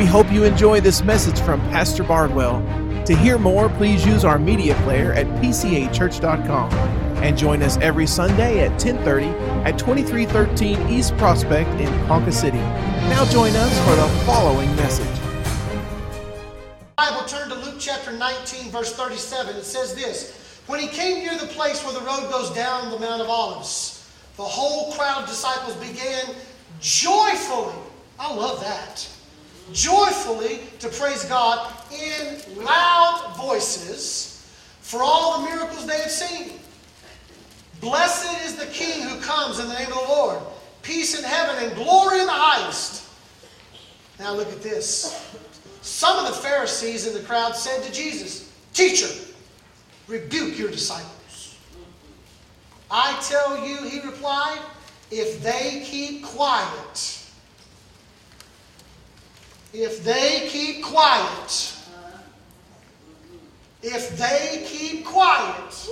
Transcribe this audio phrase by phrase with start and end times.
[0.00, 2.62] We hope you enjoy this message from Pastor Bardwell.
[3.04, 6.72] To hear more, please use our media player at pcachurch.com
[7.22, 9.26] and join us every Sunday at 10:30
[9.66, 12.56] at 2313 East Prospect in Ponca City.
[13.10, 15.20] Now join us for the following message.
[16.96, 19.54] Bible, turn to Luke chapter 19, verse 37.
[19.54, 20.32] It says this
[20.66, 24.02] When he came near the place where the road goes down the Mount of Olives,
[24.38, 26.24] the whole crowd of disciples began
[26.80, 27.76] joyfully,
[28.18, 29.06] I love that,
[29.72, 34.48] joyfully to praise God in loud voices
[34.80, 36.58] for all the miracles they had seen.
[37.80, 40.38] Blessed is the King who comes in the name of the Lord.
[40.82, 43.08] Peace in heaven and glory in the highest.
[44.18, 45.34] Now look at this.
[45.82, 49.08] Some of the Pharisees in the crowd said to Jesus, Teacher,
[50.08, 51.56] rebuke your disciples.
[52.90, 54.60] I tell you, he replied,
[55.10, 57.19] if they keep quiet,
[59.72, 61.76] if they keep quiet,
[63.82, 65.88] if they keep quiet,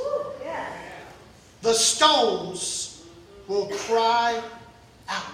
[1.63, 3.07] the stones
[3.47, 4.41] will cry
[5.09, 5.25] out.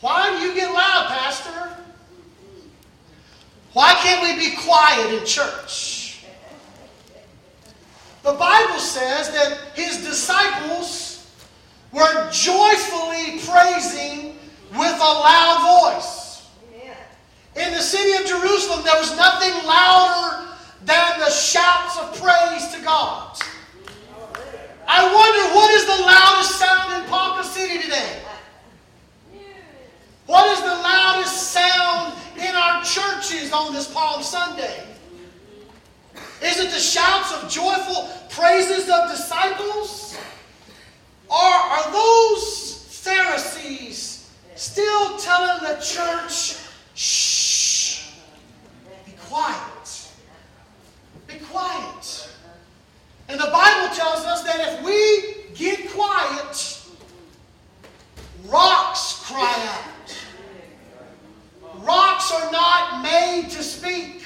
[0.00, 1.76] Why do you get loud, Pastor?
[3.72, 6.24] Why can't we be quiet in church?
[8.22, 11.30] The Bible says that his disciples
[11.92, 14.36] were joyfully praising
[14.70, 16.46] with a loud voice.
[17.56, 20.46] In the city of Jerusalem, there was nothing louder
[20.84, 23.36] than the shouts of praise to God.
[24.86, 28.22] I wonder what is the loudest sound in Ponca City today?
[30.26, 34.84] What is the loudest sound in our churches on this Palm Sunday?
[36.42, 40.16] Is it the shouts of joyful praises of disciples?
[41.28, 42.29] Or are those
[44.80, 46.56] still telling the church,
[46.94, 48.12] shh,
[49.04, 50.08] be quiet,
[51.26, 52.28] be quiet?
[53.28, 56.80] And the Bible tells us that if we get quiet,
[58.46, 60.16] rocks cry out.
[61.84, 64.24] Rocks are not made to speak.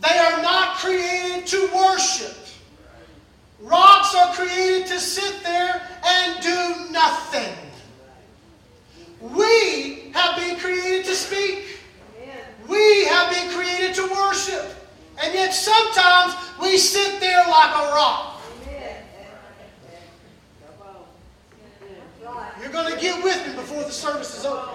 [0.00, 2.36] They are not created to worship.
[3.60, 7.65] Rocks are created to sit there and do nothing.
[9.34, 11.78] We have been created to speak.
[12.68, 14.74] We have been created to worship.
[15.22, 18.40] And yet sometimes we sit there like a rock.
[22.60, 24.68] You're going to get with me before the service is over.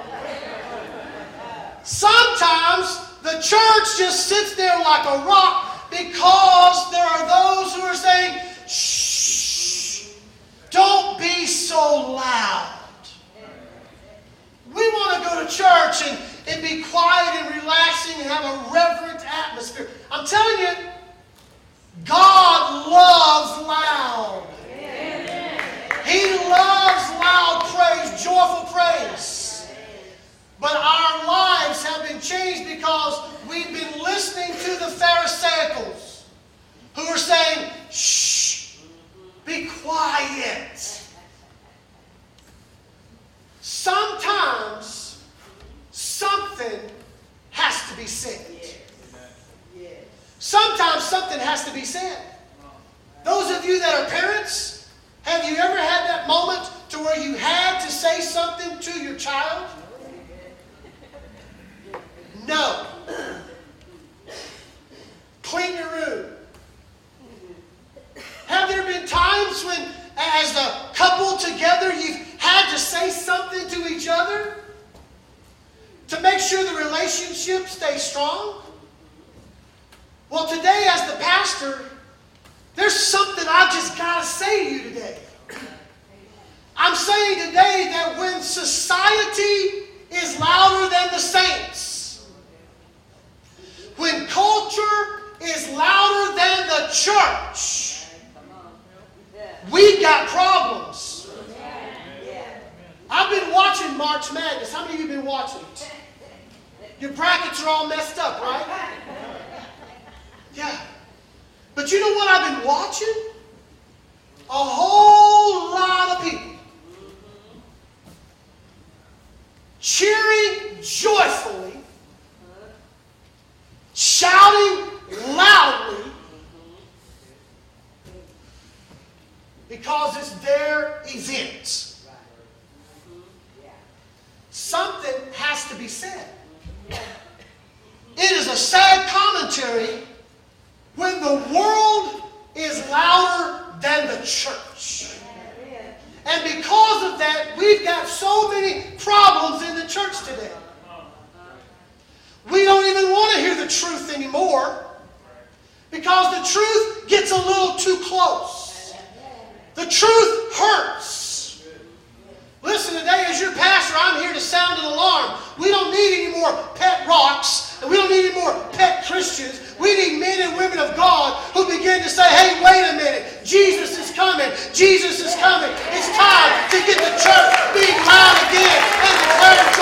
[1.84, 7.96] Sometimes the church just sits there like a rock because there are those who are
[7.96, 10.14] saying, shh,
[10.70, 12.81] don't be so loud.
[14.74, 16.18] We want to go to church and,
[16.48, 19.90] and be quiet and relaxing and have a reverent atmosphere.
[20.10, 20.90] I'm telling you,
[22.06, 24.48] God loves loud.
[26.06, 29.68] He loves loud praise, joyful praise.
[30.60, 36.24] But our lives have been changed because we've been listening to the Pharisaicals
[36.96, 38.78] who are saying, shh,
[39.46, 41.01] be quiet.
[43.62, 45.24] Sometimes
[45.92, 46.80] something
[47.52, 48.46] has to be said.
[50.40, 52.18] Sometimes something has to be said.
[53.24, 54.90] Those of you that are parents,
[55.22, 59.16] have you ever had that moment to where you had to say something to your
[59.16, 59.68] child?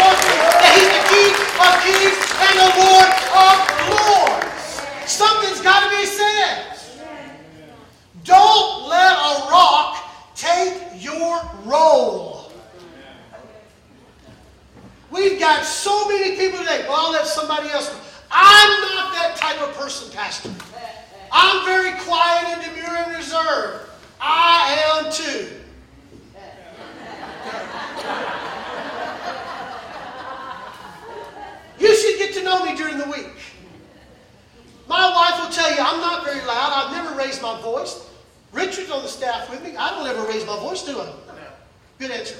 [0.09, 3.57] Joyfully that He's the King of kings and the Lord of
[3.94, 4.57] lords.
[5.06, 6.65] Something's got to be said.
[8.23, 9.97] Don't let a rock
[10.35, 12.51] take your role.
[15.11, 16.85] We've got so many people today.
[16.88, 17.89] Well, I'll let somebody else.
[18.31, 20.51] I'm not that type of person, Pastor.
[21.31, 23.89] I'm very quiet and demure and reserved.
[24.21, 25.59] I am too.
[31.80, 33.30] You should get to know me during the week.
[34.88, 36.74] My wife will tell you I'm not very loud.
[36.74, 38.06] I've never raised my voice.
[38.52, 39.76] Richard's on the staff with me.
[39.78, 41.12] I don't ever raise my voice, do I?
[42.00, 42.36] Good answer.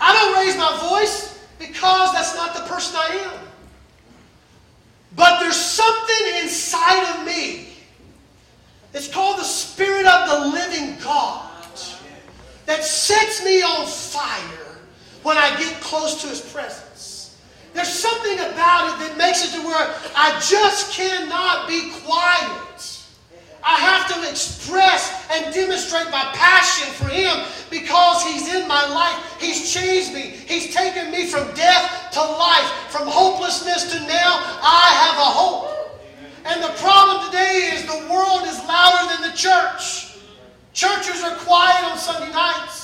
[0.00, 3.40] I don't raise my voice because that's not the person I am.
[5.16, 7.68] But there's something inside of me.
[8.92, 11.50] It's called the Spirit of the living God
[12.66, 14.63] that sets me on fire
[15.24, 17.36] when I get close to His presence.
[17.72, 22.60] There's something about it that makes it to where I just cannot be quiet.
[23.66, 27.34] I have to express and demonstrate my passion for Him
[27.70, 29.18] because He's in my life.
[29.40, 30.36] He's changed me.
[30.46, 35.70] He's taken me from death to life, from hopelessness to now I have a hope.
[36.44, 40.18] And the problem today is the world is louder than the church.
[40.74, 42.83] Churches are quiet on Sunday nights.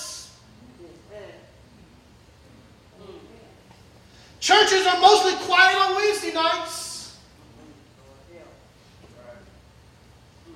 [4.40, 7.18] Churches are mostly quiet on Wednesday nights.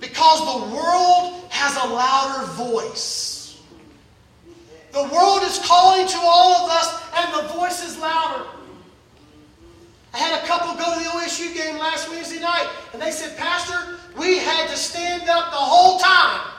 [0.01, 3.61] Because the world has a louder voice.
[4.93, 8.47] The world is calling to all of us, and the voice is louder.
[10.15, 13.37] I had a couple go to the OSU game last Wednesday night, and they said,
[13.37, 16.53] Pastor, we had to stand up the whole time.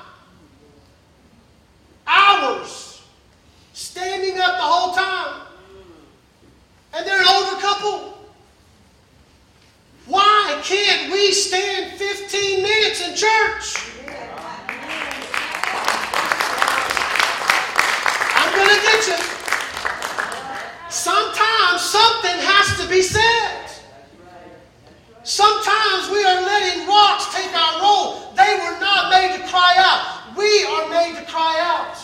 [2.05, 3.01] Hours.
[3.73, 5.44] Standing up the whole time.
[6.95, 8.17] And they're an older couple.
[10.05, 13.91] Why can't we stand 15 minutes in church?
[18.31, 19.17] I'm going to get you.
[20.89, 23.67] Sometimes something has to be said.
[25.23, 28.31] Sometimes we are letting rocks take our role.
[28.37, 30.37] They were not made to cry out.
[30.37, 31.97] We are made to cry out.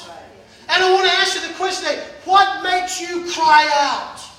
[0.67, 4.30] And I want to ask you the question today what makes you cry out?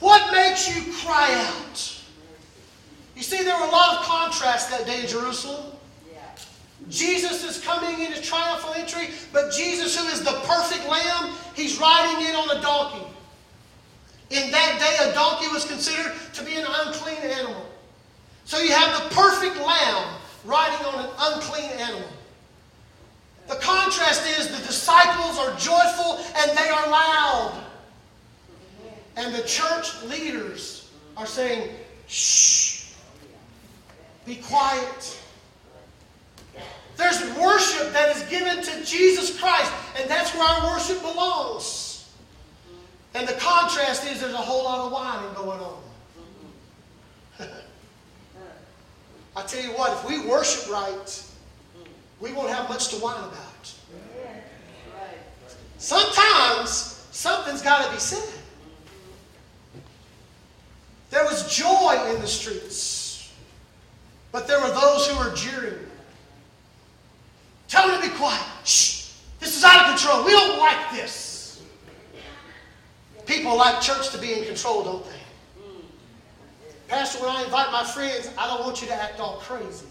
[0.00, 2.02] What makes you cry out?
[3.14, 5.72] You see, there were a lot of contrasts that day in Jerusalem.
[6.88, 11.78] Jesus is coming in his triumphal entry, but Jesus, who is the perfect lamb, he's
[11.78, 13.04] riding in on a donkey.
[14.30, 17.66] In that day, a donkey was considered to be an unclean animal.
[18.44, 22.08] So you have the perfect lamb riding on an unclean animal.
[23.48, 27.64] The contrast is the disciples are joyful and they are loud.
[29.16, 31.70] And the church leaders are saying,
[32.06, 32.92] shh,
[34.26, 35.18] be quiet.
[36.96, 42.12] There's worship that is given to Jesus Christ, and that's where our worship belongs.
[43.14, 45.78] And the contrast is there's a whole lot of whining going on.
[49.36, 51.24] I tell you what, if we worship right,
[52.20, 53.72] we won't have much to whine about.
[55.78, 58.35] Sometimes something's got to be said.
[61.16, 63.32] There was joy in the streets,
[64.32, 65.78] but there were those who were jeering.
[67.68, 68.44] Tell them to be quiet.
[68.64, 69.14] Shh.
[69.40, 70.26] This is out of control.
[70.26, 71.62] We don't like this.
[73.24, 75.20] People like church to be in control, don't they?
[76.88, 79.86] Pastor, when I invite my friends, I don't want you to act all crazy.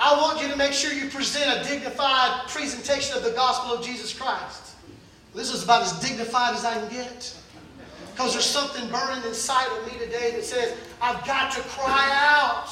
[0.00, 3.86] I want you to make sure you present a dignified presentation of the gospel of
[3.86, 4.74] Jesus Christ.
[5.32, 7.36] This is about as dignified as I can get.
[8.16, 12.66] Because there's something burning inside of me today that says, I've got to cry out.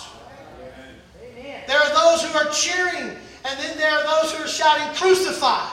[1.66, 5.68] There are those who are cheering And then there are those who are shouting, Crucify.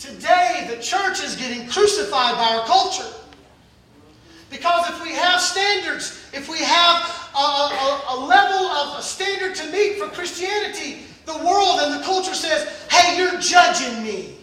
[0.00, 3.06] Today, the church is getting crucified by our culture.
[4.50, 9.54] Because if we have standards, if we have a, a, a, level of a standard
[9.54, 14.38] to meet for Christianity, the world and the culture says, hey, you're judging me.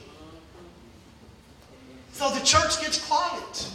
[2.19, 3.71] So the church gets quiet.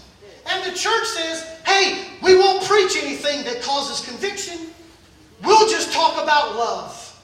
[0.50, 4.66] And the church says, hey, we won't preach anything that causes conviction.
[5.42, 7.18] We'll just talk about love.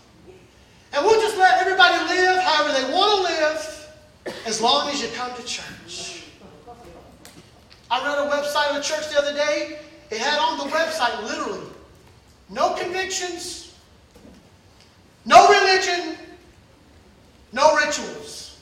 [0.95, 5.09] And we'll just let everybody live however they want to live as long as you
[5.15, 6.25] come to church.
[7.91, 9.79] I read a website of a church the other day.
[10.11, 11.67] It had on the website literally
[12.49, 13.75] no convictions,
[15.27, 16.17] no religion,
[17.53, 18.59] no rituals.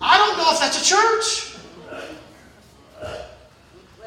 [0.00, 1.56] I don't know if that's a church.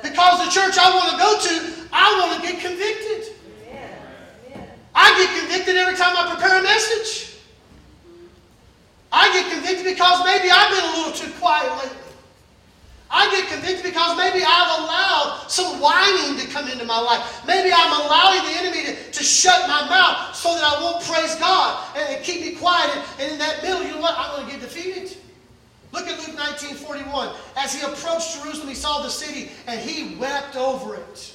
[0.01, 3.35] Because the church I want to go to, I want to get convicted.
[4.93, 7.37] I get convicted every time I prepare a message.
[9.11, 11.97] I get convicted because maybe I've been a little too quiet lately.
[13.13, 17.43] I get convicted because maybe I've allowed some whining to come into my life.
[17.45, 21.35] Maybe I'm allowing the enemy to, to shut my mouth so that I won't praise
[21.35, 22.89] God and, keep me quiet.
[22.95, 24.15] And, and in that middle, you know what?
[24.17, 25.17] I'm going to get defeated.
[25.91, 27.35] Look at Luke 19 41.
[27.57, 31.33] As he approached Jerusalem, he saw the city and he wept over it.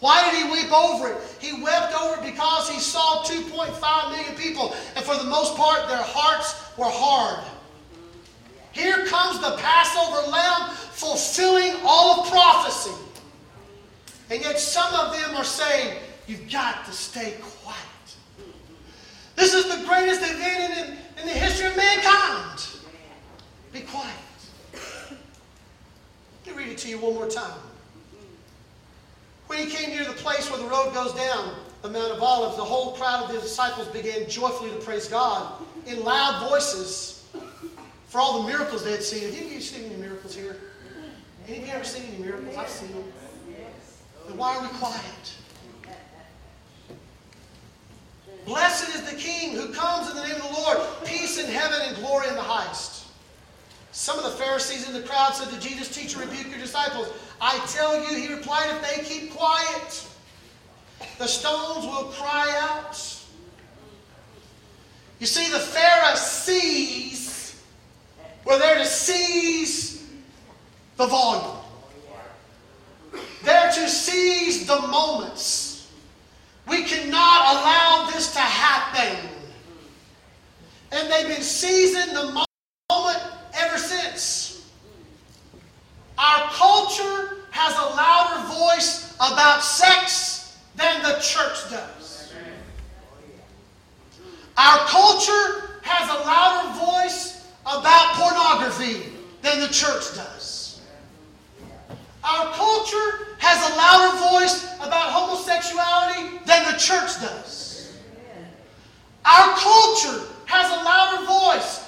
[0.00, 1.16] Why did he weep over it?
[1.38, 5.86] He wept over it because he saw 2.5 million people, and for the most part,
[5.86, 7.44] their hearts were hard.
[8.72, 12.90] Here comes the Passover lamb fulfilling all of prophecy.
[14.30, 17.78] And yet some of them are saying, you've got to stay quiet.
[19.36, 22.71] This is the greatest event in, in the history of mankind.
[23.72, 24.14] Be quiet.
[26.46, 27.58] Let me read it to you one more time.
[29.46, 32.56] When he came near the place where the road goes down, the Mount of Olives,
[32.56, 37.26] the whole crowd of the disciples began joyfully to praise God in loud voices
[38.08, 39.32] for all the miracles they had seen.
[39.32, 40.58] Have you seen any miracles here?
[41.48, 42.56] Any of you ever seen any miracles?
[42.56, 43.04] I've seen them.
[44.28, 45.34] Then why are we quiet?
[48.44, 50.78] Blessed is the King who comes in the name of the Lord.
[51.04, 53.01] Peace in heaven and glory in the highest.
[53.92, 57.08] Some of the Pharisees in the crowd said to Jesus, Teacher, rebuke your disciples.
[57.40, 60.06] I tell you, he replied, if they keep quiet,
[61.18, 62.96] the stones will cry out.
[65.18, 67.22] You see, the Pharisees
[68.44, 70.08] we're there to seize
[70.96, 71.58] the volume.
[73.44, 75.90] There to seize the moments.
[76.68, 79.28] We cannot allow this to happen.
[80.90, 83.22] And they've been seizing the moment
[83.54, 84.70] ever since.
[86.18, 92.32] Our culture has a louder voice about sex than the church does.
[94.56, 100.80] Our culture has a louder voice about pornography than the church does.
[102.24, 107.96] Our culture has a louder voice about homosexuality than the church does.
[109.24, 111.81] Our culture has a louder voice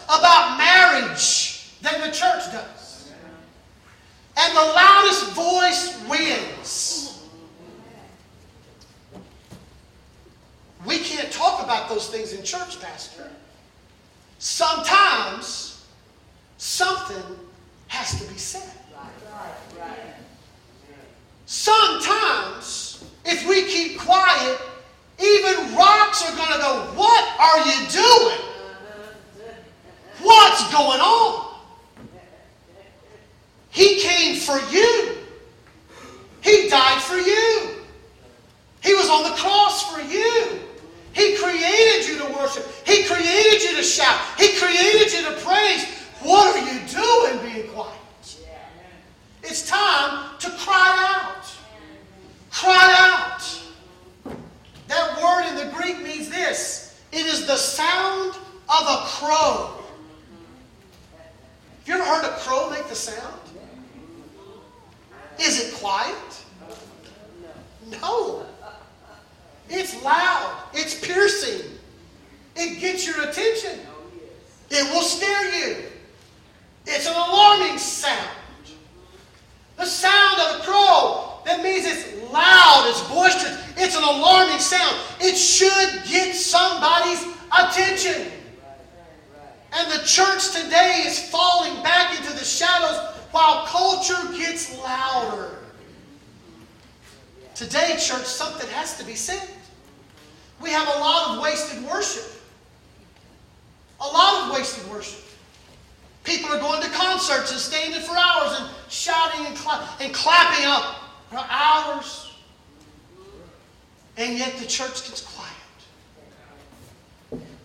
[114.17, 115.51] And yet the church gets quiet.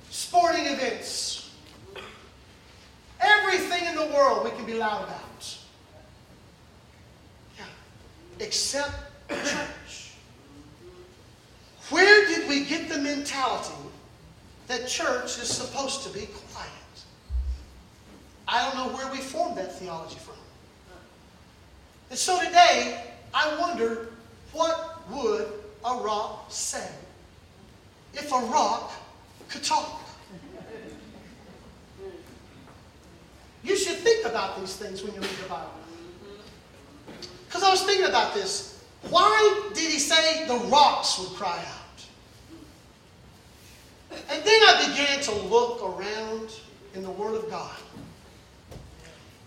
[0.10, 1.52] Sporting events.
[3.20, 5.58] Everything in the world we can be loud about.
[7.58, 7.66] Yeah.
[8.40, 8.94] Except
[9.30, 10.14] church.
[11.90, 13.74] Where did we get the mentality
[14.68, 16.70] that church is supposed to be quiet?
[18.48, 20.36] I don't know where we formed that theology from.
[22.10, 24.10] And so today, I wonder
[24.52, 26.90] what would a rock say
[28.14, 28.92] if a rock
[29.50, 30.02] could talk?
[33.64, 35.72] You should think about these things when you read the Bible.
[37.48, 38.84] Because I was thinking about this.
[39.10, 41.76] Why did he say the rocks would cry out?
[44.12, 46.52] And then I began to look around
[46.94, 47.76] in the Word of God.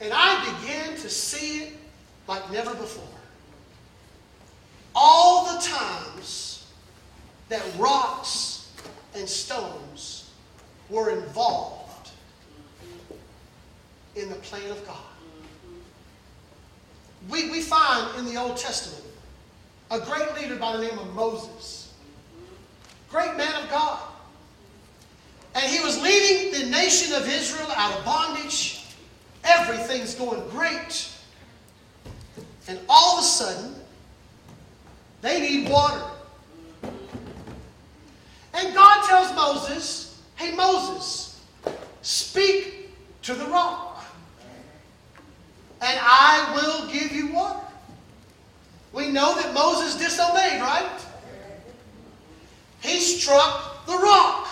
[0.00, 1.72] And I began to see it
[2.26, 3.11] like never before.
[4.94, 6.66] All the times
[7.48, 8.70] that rocks
[9.14, 10.30] and stones
[10.88, 12.10] were involved
[14.16, 14.96] in the plan of God.
[17.30, 19.04] We, we find in the Old Testament
[19.90, 21.92] a great leader by the name of Moses,
[23.10, 24.00] great man of God.
[25.54, 28.86] And he was leading the nation of Israel out of bondage.
[29.44, 31.10] Everything's going great.
[32.68, 33.74] And all of a sudden,
[35.22, 36.02] they need water.
[38.54, 41.40] And God tells Moses, Hey, Moses,
[42.02, 42.90] speak
[43.22, 44.04] to the rock,
[45.80, 47.60] and I will give you water.
[48.92, 51.06] We know that Moses disobeyed, right?
[52.80, 54.48] He struck the rock.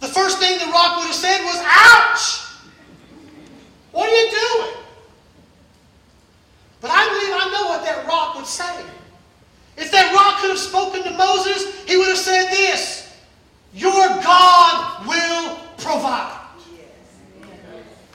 [0.00, 2.42] The first thing the rock would have said was, Ouch!
[3.92, 4.76] What are you doing?
[6.80, 8.84] But I believe I know what that rock would say.
[9.76, 13.14] If that rock could have spoken to Moses, he would have said this
[13.74, 16.38] Your God will provide.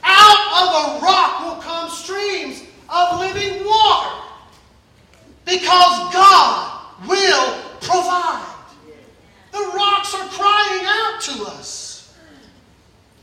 [0.04, 4.24] Out of a rock will come streams of living water
[5.46, 8.54] because God will provide.
[9.52, 12.16] The rocks are crying out to us.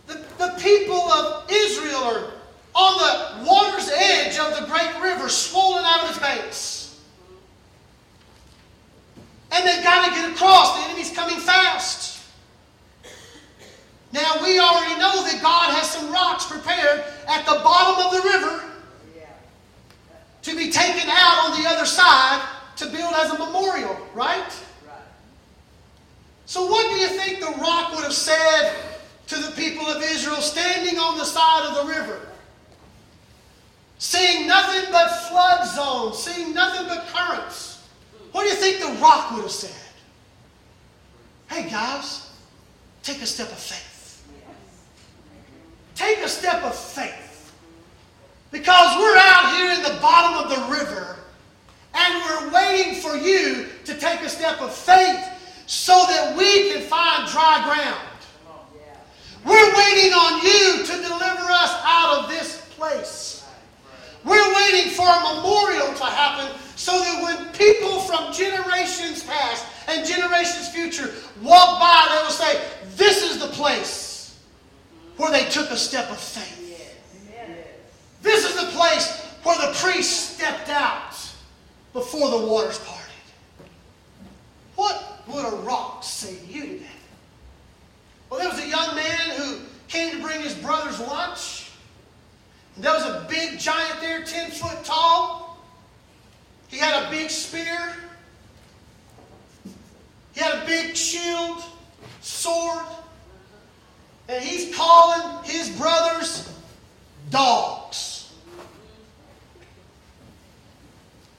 [0.06, 2.30] The, the people of Israel are
[2.74, 6.84] on the water's edge of the great river, swollen out of its banks.
[9.54, 10.76] And they've got to get across.
[10.76, 12.22] The enemy's coming fast.
[14.12, 18.28] Now, we already know that God has some rocks prepared at the bottom of the
[18.28, 18.64] river
[20.42, 24.52] to be taken out on the other side to build as a memorial, right?
[26.46, 28.74] So, what do you think the rock would have said
[29.28, 32.20] to the people of Israel standing on the side of the river?
[33.98, 37.74] Seeing nothing but flood zones, seeing nothing but currents.
[38.34, 39.70] What do you think the rock would have said?
[41.48, 42.28] Hey, guys,
[43.04, 44.24] take a step of faith.
[45.94, 47.54] Take a step of faith.
[48.50, 51.16] Because we're out here in the bottom of the river
[51.94, 55.24] and we're waiting for you to take a step of faith
[55.66, 58.08] so that we can find dry ground.
[59.44, 63.44] We're waiting on you to deliver us out of this place.
[64.24, 70.06] We're waiting for a memorial to happen so that when people from generations past and
[70.06, 72.62] generations future walk by, they will say,
[72.96, 74.38] This is the place
[75.16, 76.60] where they took a step of faith.
[78.22, 81.14] This is the place where the priest stepped out
[81.92, 83.04] before the waters parted.
[84.76, 86.86] What would a rock say to you today?
[88.30, 91.70] Well, there was a young man who came to bring his brother's lunch.
[92.74, 95.58] And there was a big giant there, 10 foot tall.
[96.68, 97.94] He had a big spear.
[100.32, 101.62] He had a big shield,
[102.20, 102.84] sword.
[104.28, 106.52] And he's calling his brothers
[107.30, 108.32] dogs.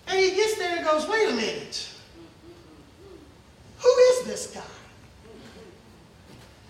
[0.07, 1.89] And he gets there and goes, wait a minute.
[3.79, 4.74] Who is this guy?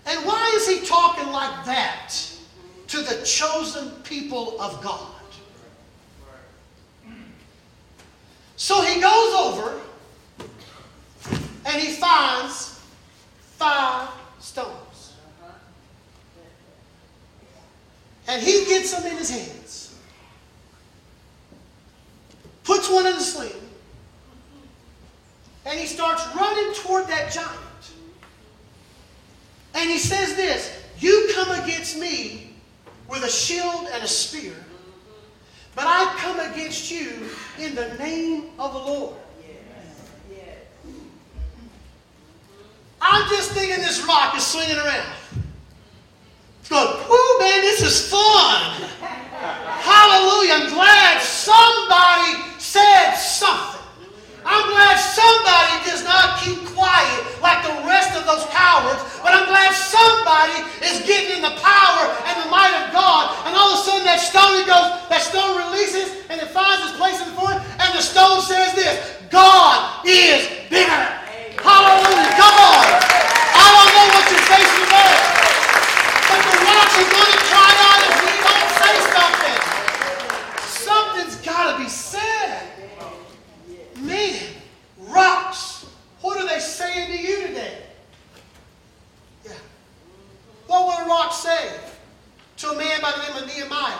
[0.06, 2.14] And why is he talking like that
[2.88, 5.12] to the chosen people of God?
[8.56, 9.80] So he goes over
[11.66, 12.80] and he finds
[13.56, 15.14] five stones.
[18.28, 19.96] And he gets them in his hands,
[22.64, 23.52] puts one in the sling,
[25.64, 27.65] and he starts running toward that giant.
[29.76, 32.54] And he says this You come against me
[33.08, 34.54] with a shield and a spear,
[35.74, 39.16] but I come against you in the name of the Lord.
[43.00, 45.12] I'm just thinking this rock is swinging around.
[46.60, 48.82] It's going, whoo, man, this is fun.
[49.00, 50.54] Hallelujah.
[50.54, 53.75] I'm glad somebody said something.
[54.46, 59.50] I'm glad somebody does not keep quiet like the rest of those cowards, but I'm
[59.50, 63.34] glad somebody is getting in the power and the might of God.
[63.44, 66.96] And all of a sudden that stone goes, that stone releases and it finds its
[66.96, 68.94] place in the floor, and the stone says this
[69.30, 71.04] God is bigger.
[71.58, 72.30] Hallelujah.
[72.38, 72.86] Come on.
[73.50, 75.18] I don't know what you're facing today.
[76.30, 79.58] But the rocks are going to cry out if we don't say something.
[80.86, 82.62] Something's got to be said.
[83.98, 84.42] Man,
[84.98, 85.86] rocks,
[86.20, 87.78] what are they saying to you today?
[89.44, 89.52] Yeah.
[90.66, 91.80] What would a rock say
[92.58, 93.98] to a man by the name of Nehemiah?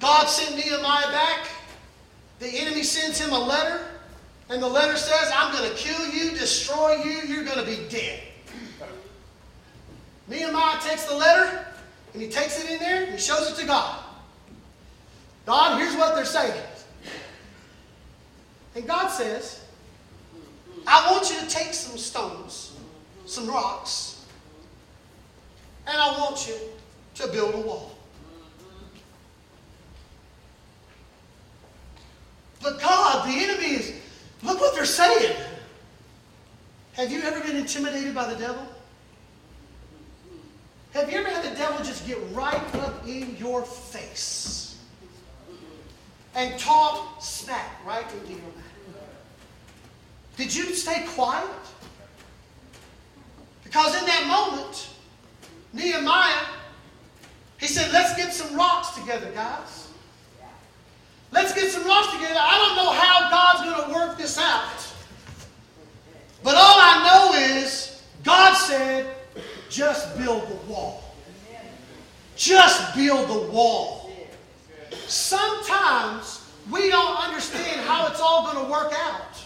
[0.00, 1.48] God sent Nehemiah back.
[2.40, 3.84] The enemy sends him a letter,
[4.48, 7.88] and the letter says, I'm going to kill you, destroy you, you're going to be
[7.88, 8.20] dead.
[10.28, 11.66] Nehemiah takes the letter,
[12.12, 13.98] and he takes it in there, and he shows it to God.
[15.46, 16.60] God, here's what they're saying.
[18.74, 19.64] And God says,
[20.86, 22.76] I want you to take some stones,
[23.26, 24.24] some rocks,
[25.86, 26.54] and I want you
[27.16, 27.90] to build a wall.
[32.62, 33.92] But God, the enemy is,
[34.42, 35.36] look what they're saying.
[37.02, 38.64] Have you ever been intimidated by the devil?
[40.94, 44.78] Have you ever had the devil just get right up in your face
[46.36, 49.02] and talk smack right into your mouth?
[50.36, 51.50] Did you stay quiet?
[53.64, 54.90] Because in that moment,
[55.72, 56.46] Nehemiah,
[57.58, 59.88] he said, let's get some rocks together, guys.
[61.32, 62.38] Let's get some rocks together.
[62.38, 64.81] I don't know how God's going to work this out.
[66.42, 69.14] But all I know is God said,
[69.68, 71.02] just build the wall.
[72.36, 74.10] Just build the wall.
[75.06, 79.42] Sometimes we don't understand how it's all going to work out.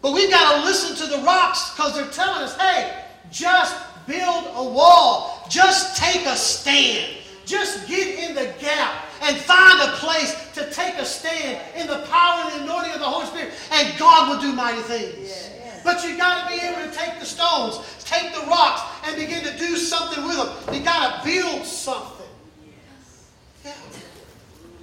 [0.00, 4.46] But we've got to listen to the rocks because they're telling us, hey, just build
[4.54, 5.46] a wall.
[5.48, 7.16] Just take a stand.
[7.44, 12.04] Just get in the gap and find a place to take a stand in the
[12.10, 15.50] power and the anointing of the Holy Spirit, and God will do mighty things.
[15.84, 19.42] But you got to be able to take the stones, take the rocks, and begin
[19.44, 20.74] to do something with them.
[20.74, 22.26] You got to build something.
[23.64, 23.72] Yeah.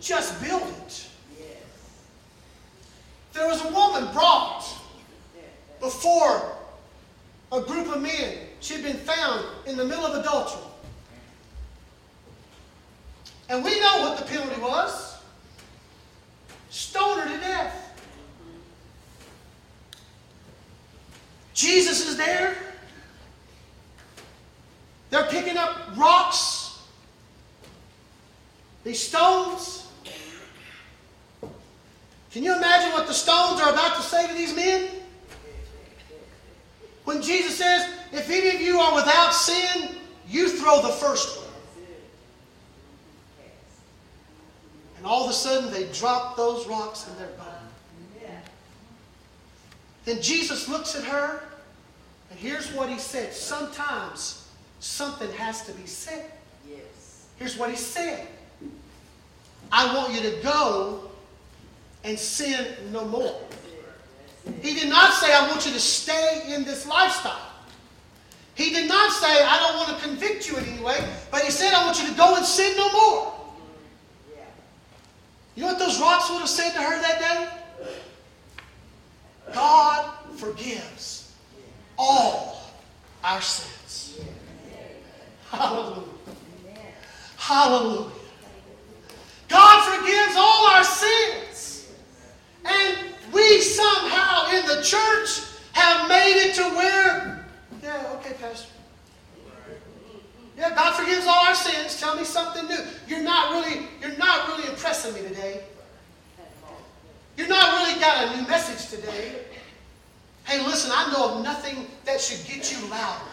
[0.02, 1.08] Just build it.
[3.34, 4.66] There was a woman brought
[5.80, 6.58] before
[7.52, 8.38] a group of men.
[8.60, 10.69] She had been found in the middle of adultery.
[13.50, 15.18] And we know what the penalty was
[16.70, 17.86] stoned her to death.
[21.54, 22.56] Jesus is there.
[25.10, 26.80] They're picking up rocks,
[28.84, 29.88] these stones.
[32.32, 34.90] Can you imagine what the stones are about to say to these men?
[37.06, 39.96] When Jesus says, If any of you are without sin,
[40.28, 41.49] you throw the first one.
[45.00, 47.56] And all of a sudden, they drop those rocks and they're gone.
[50.04, 51.42] Then Jesus looks at her,
[52.30, 53.32] and here's what he said.
[53.32, 56.32] Sometimes something has to be said.
[56.68, 57.28] Yes.
[57.38, 58.28] Here's what he said
[59.72, 61.12] I want you to go
[62.04, 63.40] and sin no more.
[64.62, 67.52] He did not say, I want you to stay in this lifestyle.
[68.56, 70.98] He did not say, I don't want to convict you in any way,
[71.32, 73.39] but he said, I want you to go and sin no more.
[75.60, 77.94] You know what those rocks would have said to her that day?
[79.54, 81.36] God forgives
[81.98, 82.62] all
[83.26, 84.22] our sins.
[85.52, 86.04] Hallelujah.
[87.36, 88.12] Hallelujah.
[89.50, 91.92] God forgives all our sins.
[92.64, 92.98] And
[93.34, 95.42] we somehow in the church
[95.74, 97.46] have made it to where,
[97.84, 98.70] yeah, okay, Pastor.
[100.60, 101.98] Yeah, God forgives all our sins.
[102.00, 102.84] Tell me something new.
[103.08, 105.64] You're not really, you're not really impressing me today.
[107.38, 109.36] You're not really got a new message today.
[110.44, 113.32] Hey, listen, I know of nothing that should get you louder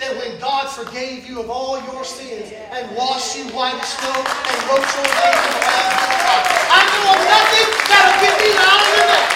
[0.00, 4.16] that when God forgave you of all your sins and washed you white as snow
[4.16, 6.00] and wrote your name in the Lamb's.
[6.72, 9.28] I know of nothing that'll get me louder than that.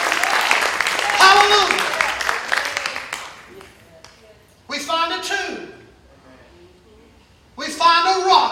[1.21, 1.84] Hallelujah.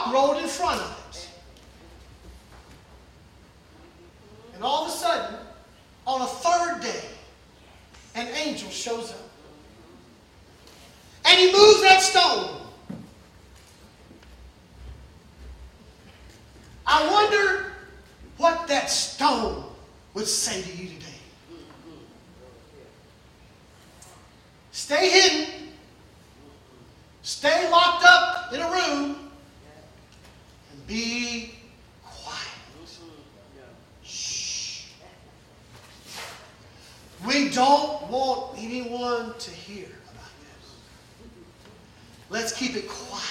[0.03, 1.29] truck rolled in front of us.
[4.55, 5.37] And all of a sudden,
[6.07, 7.05] on a third day,
[8.15, 9.19] an angel shows up.
[11.25, 12.61] And he moves that stone.
[16.87, 17.73] I wonder
[18.37, 19.65] what that stone
[20.15, 21.07] would say to you today.
[24.73, 25.69] Stay hidden.
[27.23, 29.32] Stay locked up in a room
[30.93, 31.55] be
[32.05, 32.39] quiet.
[34.05, 34.89] Shh.
[37.27, 40.75] We don't want anyone to hear about this.
[42.29, 43.25] Let's keep it quiet.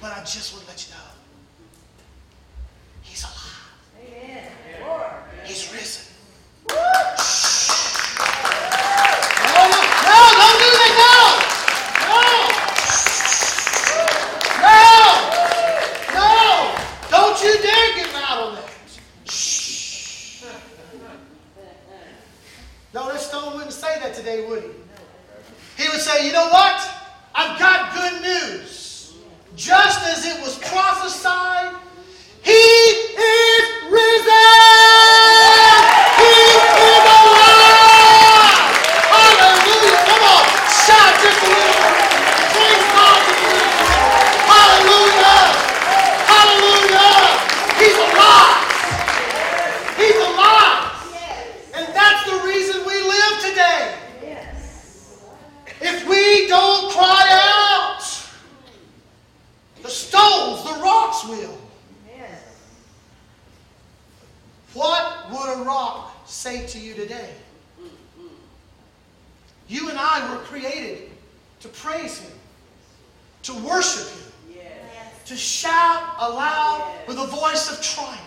[0.00, 1.00] But I just want to let you know
[3.02, 3.68] He's alive.
[5.44, 6.14] He's risen.
[6.68, 6.76] No,
[9.54, 10.92] no, no, don't do that.
[11.02, 12.28] No.
[14.62, 14.74] No.
[16.14, 16.30] No.
[17.10, 18.70] Don't you dare get loud on that.
[19.30, 20.44] Shh.
[22.94, 25.82] No, that stone wouldn't say that today, would he?
[25.82, 26.90] He would say, you know what?
[27.34, 29.14] I've got good news.
[29.56, 31.74] Just as it was prophesied,
[32.42, 34.28] he is risen!
[36.18, 36.34] He
[36.78, 38.52] is alive!
[39.08, 39.98] Hallelujah!
[40.06, 41.88] Come on, shout just a little.
[42.52, 43.80] Praise God just a little.
[44.46, 45.42] Hallelujah!
[46.28, 47.18] Hallelujah!
[47.80, 48.60] He's alive!
[49.96, 50.84] He's alive!
[51.74, 53.94] And that's the reason we live today.
[55.80, 58.02] If we don't cry out,
[59.82, 61.56] the stones, the rocks will.
[64.74, 67.32] What would a rock say to you today?
[69.68, 71.10] You and I were created
[71.60, 72.32] to praise Him,
[73.44, 74.60] to worship Him,
[75.26, 78.20] to shout aloud with a voice of triumph.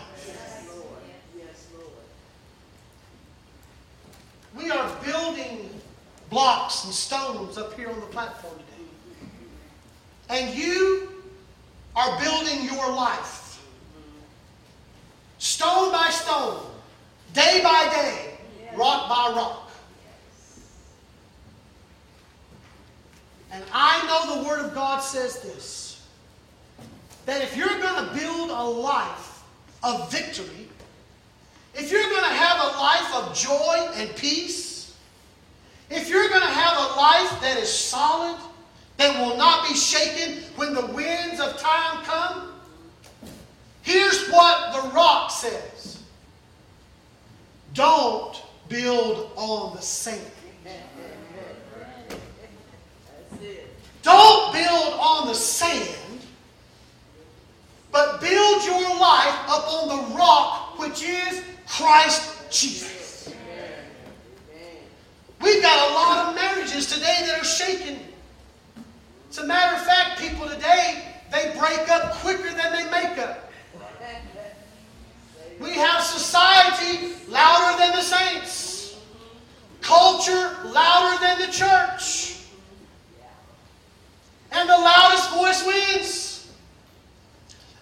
[4.55, 5.69] We are building
[6.29, 9.29] blocks and stones up here on the platform today.
[10.29, 11.09] And you
[11.95, 13.61] are building your life.
[15.39, 16.63] Stone by stone,
[17.33, 18.37] day by day,
[18.77, 19.71] rock by rock.
[23.51, 26.07] And I know the Word of God says this
[27.25, 29.43] that if you're going to build a life
[29.83, 30.67] of victory,
[31.75, 34.97] if you're going to have a life of joy and peace,
[35.89, 38.39] if you're going to have a life that is solid,
[38.97, 42.53] that will not be shaken when the winds of time come,
[43.83, 46.01] here's what the rock says
[47.73, 50.21] Don't build on the sand.
[54.01, 56.21] Don't build on the sand,
[57.91, 63.33] but build your life upon the rock which is Christ Jesus.
[65.41, 67.99] We've got a lot of marriages today that are shaken.
[69.29, 73.51] As a matter of fact, people today, they break up quicker than they make up.
[75.59, 78.99] We have society louder than the saints,
[79.81, 82.39] culture louder than the church.
[84.51, 86.51] And the loudest voice wins.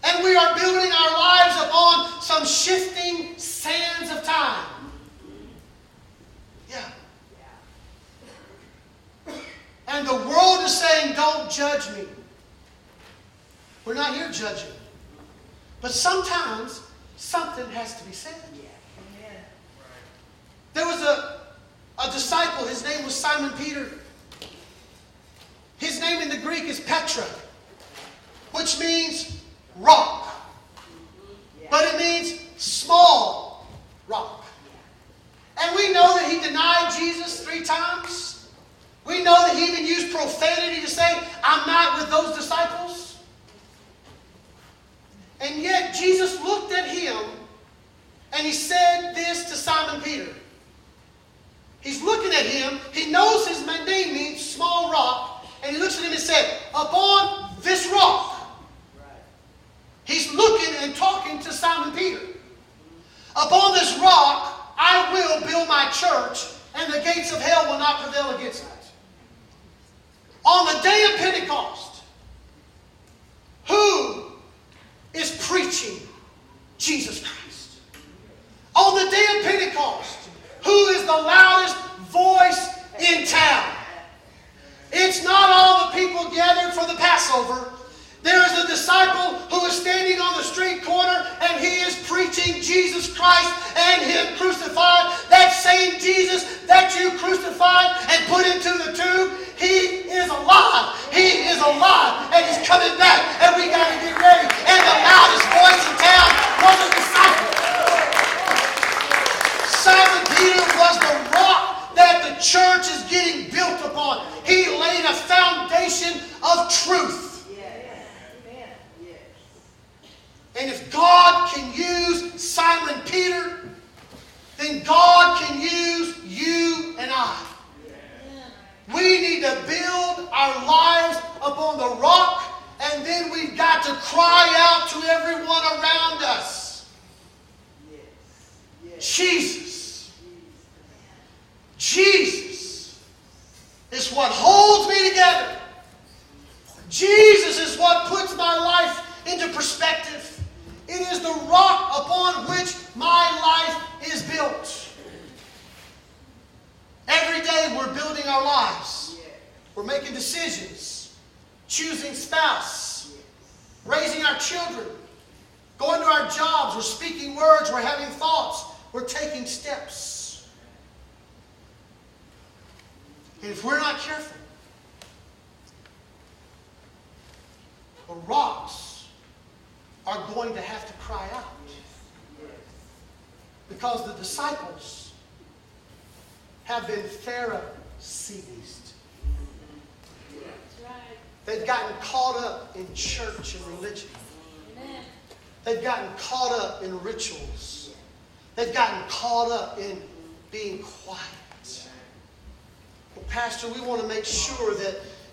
[0.03, 4.65] And we are building our lives upon some shifting sands of time.
[6.69, 6.89] Yeah.
[9.87, 12.05] And the world is saying, don't judge me.
[13.85, 14.69] We're not here judging.
[15.81, 16.81] But sometimes
[17.17, 18.35] something has to be said.
[20.73, 21.39] There was a,
[21.97, 23.89] a disciple, his name was Simon Peter.
[25.77, 27.25] His name in the Greek is Petra,
[28.51, 29.08] which means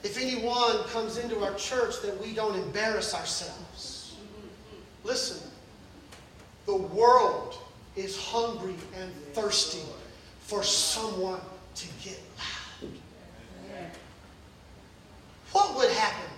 [0.07, 4.15] if anyone comes into our church that we don't embarrass ourselves.
[5.03, 5.51] Listen,
[6.65, 7.59] the world
[7.97, 9.83] is hungry and thirsty
[10.43, 11.41] for someone
[11.75, 12.91] to get loud.
[15.51, 16.31] What would happen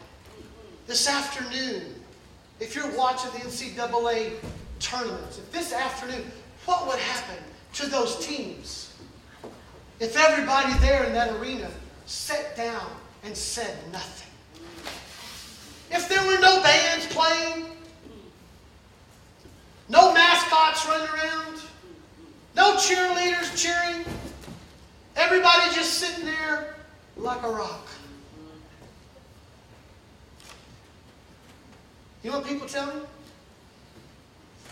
[0.86, 1.82] this afternoon
[2.60, 4.32] if you're watching the NCAA
[4.80, 5.36] tournaments?
[5.36, 6.24] If this afternoon,
[6.64, 7.36] what would happen
[7.74, 8.94] to those teams
[10.00, 11.70] if everybody there in that arena
[12.06, 12.88] sat down
[13.28, 14.30] and said nothing?
[15.90, 17.66] If there were no bands playing,
[19.90, 21.60] no mascots running around.
[22.56, 24.04] No cheerleaders cheering.
[25.14, 26.76] Everybody just sitting there
[27.18, 27.86] like a rock.
[32.22, 33.02] You know what people tell me?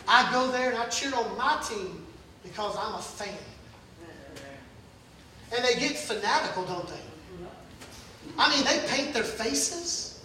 [0.08, 2.06] I go there and I cheer on my team
[2.42, 3.36] because I'm a fan.
[5.54, 7.15] And they get fanatical, don't they?
[8.38, 10.24] I mean, they paint their faces.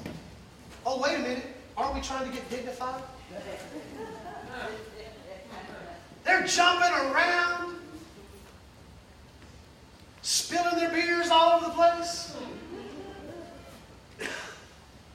[0.86, 1.45] Oh, wait a minute.
[1.78, 3.02] Aren't we trying to get dignified?
[6.24, 7.76] They're jumping around,
[10.21, 12.36] spilling their beers all over the place.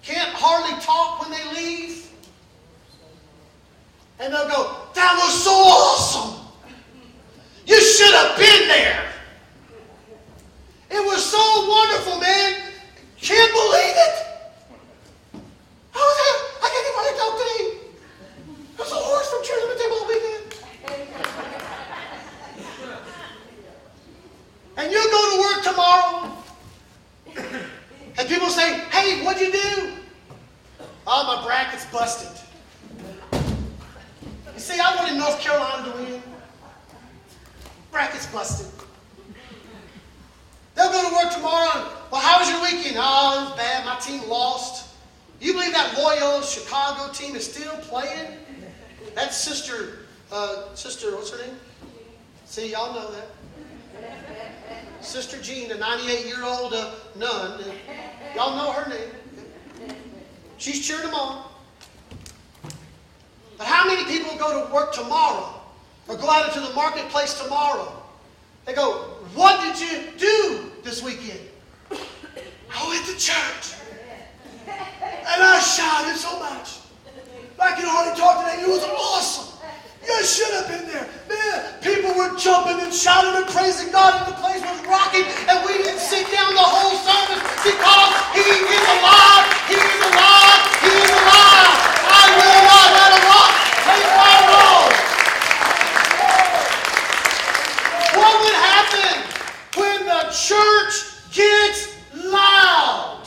[0.03, 2.11] Can't hardly talk when they leave.
[4.19, 6.47] And they'll go, That was so awesome.
[7.67, 9.05] You should have been there.
[10.91, 12.66] It was so wonderful, man.
[13.21, 14.17] Can't believe it.
[15.91, 16.19] How was?
[16.63, 17.63] I can't even really talk today.
[18.77, 20.45] There's a hoarse from Cheers at the Table all weekend.
[24.77, 26.31] And you go to work tomorrow,
[28.19, 29.93] and people say, hey, what'd you do?
[31.07, 32.37] Oh, my bracket's busted.
[33.33, 36.23] You see, I wanted North Carolina to win.
[37.91, 38.67] Bracket's busted.
[40.77, 42.97] They'll go to work tomorrow well, how was your weekend?
[42.99, 43.85] Oh, it was bad.
[43.85, 44.95] My team lost.
[45.41, 48.33] You believe that Loyola Chicago team is still playing?
[49.15, 51.57] That's Sister, uh, Sister, what's her name?
[52.45, 53.29] See, y'all know that.
[55.01, 57.61] Sister Jean, a 98 year old uh, nun.
[58.35, 59.95] Y'all know her name.
[60.59, 61.51] She's cheered them on.
[63.59, 65.61] But how many people go to work tomorrow
[66.09, 67.93] or go out into the marketplace tomorrow?
[68.65, 71.41] They go, What did you do this weekend?
[71.91, 73.75] I went to church.
[74.67, 76.79] And I shouted so much.
[77.59, 78.63] I can hardly talk today.
[78.63, 79.59] It was awesome.
[80.07, 81.09] You should have been there.
[81.27, 85.59] Man, people were jumping and shouting and praising God, and the place was rocking, and
[85.67, 89.45] we didn't sit down the whole service because He is alive.
[89.67, 90.63] He is alive.
[90.79, 91.75] He is alive.
[92.07, 93.51] I will not let a rock
[93.83, 94.95] take my role.
[98.15, 99.15] What would happen
[99.75, 100.95] when the church
[101.35, 103.27] gets loud?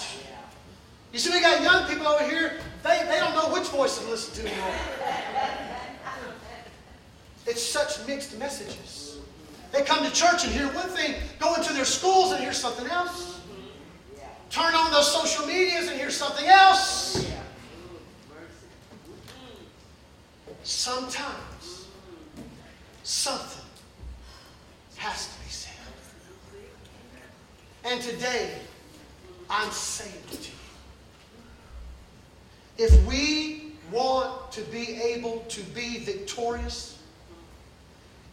[1.12, 2.54] You see, we got young people over here,
[2.84, 4.76] they, they don't know which voice to listen to anymore.
[7.46, 9.20] It's such mixed messages.
[9.72, 12.88] They come to church and hear one thing, go into their schools and hear something
[12.88, 13.40] else.
[14.50, 17.28] Turn on those social medias and hear something else.
[20.64, 21.88] Sometimes
[23.04, 23.66] something
[24.98, 25.74] has to be said.
[27.86, 28.54] And today,
[29.50, 30.59] I'm saying to you
[32.80, 36.98] if we want to be able to be victorious,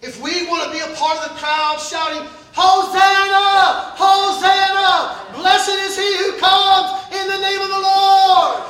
[0.00, 3.92] if we want to be a part of the crowd shouting, Hosanna!
[3.98, 5.36] Hosanna!
[5.36, 8.62] Blessed is he who comes in the name of the Lord!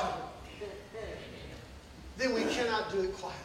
[2.17, 3.43] Then we cannot do it quietly.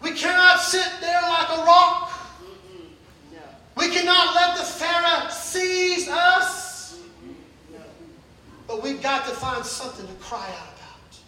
[0.00, 2.12] We cannot sit there like a rock.
[3.76, 6.65] We cannot let the Pharisees us.
[8.66, 11.18] But we've got to find something to cry out about.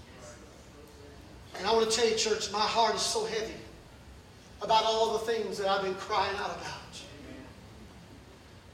[1.59, 3.55] And I want to tell you, church, my heart is so heavy
[4.62, 6.74] about all the things that I've been crying out about.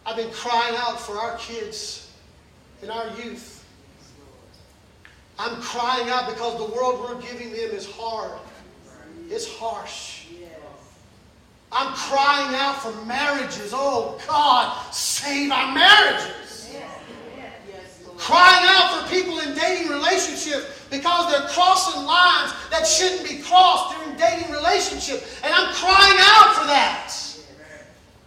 [0.06, 2.10] I've been crying out for our kids
[2.82, 3.64] and our youth.
[5.38, 8.38] I'm crying out because the world we're giving them is hard.
[9.28, 10.26] It's harsh.
[11.72, 13.72] I'm crying out for marriages.
[13.74, 16.43] Oh, God, save our marriages.
[18.16, 23.96] Crying out for people in dating relationships because they're crossing lines that shouldn't be crossed
[23.96, 25.24] during dating relationship.
[25.42, 27.12] And I'm crying out for that.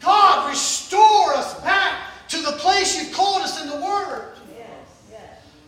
[0.02, 4.34] God, restore us back to the place you've called us in the Word.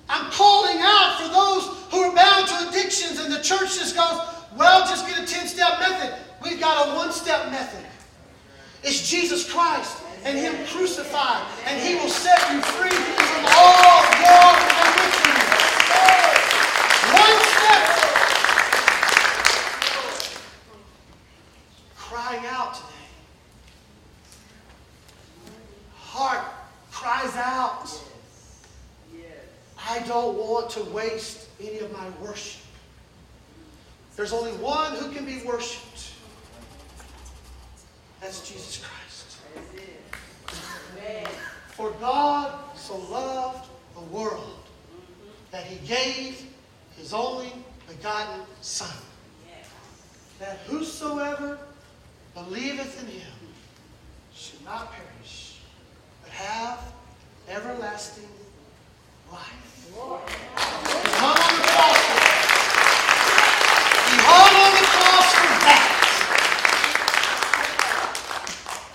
[0.09, 4.19] I'm calling out for those who are bound to addictions, and the church just goes,
[4.57, 6.15] well, just get a 10 step method.
[6.43, 7.85] We've got a one step method.
[8.81, 14.51] It's Jesus Christ and Him crucified, and He will set you free from all your
[14.85, 15.49] addictions.
[17.13, 17.83] One step.
[21.95, 22.87] Crying out today.
[25.95, 26.45] Heart
[26.91, 27.89] cries out.
[29.89, 32.61] I don't want to waste any of my worship.
[34.15, 36.11] There's only one who can be worshiped.
[38.21, 39.37] That's Jesus Christ.
[41.69, 44.59] For God so loved the world
[45.51, 46.45] that he gave
[46.97, 47.53] his only
[47.87, 48.89] begotten Son,
[50.39, 51.57] that whosoever
[52.33, 53.31] believeth in him
[54.33, 55.59] should not perish,
[56.21, 56.79] but have
[57.47, 58.27] everlasting
[59.31, 59.69] life.
[59.89, 61.99] He hung on the cross
[64.09, 65.85] He hung on the cross for that.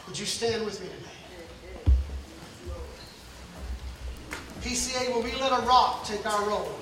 [0.06, 1.23] Would you stand with me today?
[4.64, 6.74] PCA, will we let a rock take our role?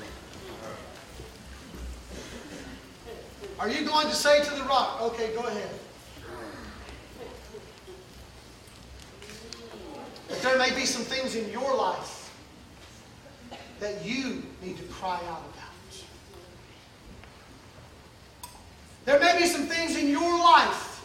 [3.59, 5.68] Are you going to say to the rock, okay, go ahead?
[10.28, 12.33] But there may be some things in your life
[13.80, 16.05] that you need to cry out about.
[19.07, 21.05] There may be some things in your life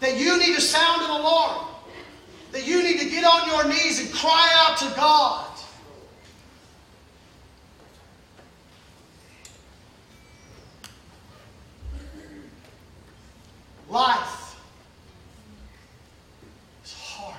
[0.00, 1.67] that you need to sound an alarm,
[2.58, 5.46] that you need to get on your knees and cry out to God.
[13.88, 14.56] Life
[16.84, 17.36] is hard.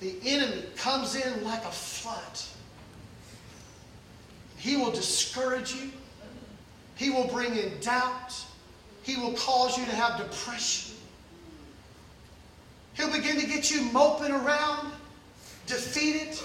[0.00, 2.16] The enemy comes in like a flood.
[4.56, 5.90] He will discourage you.
[6.96, 8.34] He will bring in doubt.
[9.02, 10.96] He will cause you to have depression.
[12.94, 14.92] He'll begin to get you moping around,
[15.66, 16.38] defeated.